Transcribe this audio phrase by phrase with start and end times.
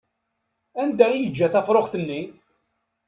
[0.81, 2.21] Anda i yeǧǧa tafṛuxt-nni?